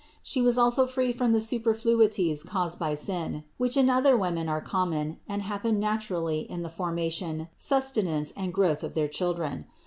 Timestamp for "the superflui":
1.31-2.09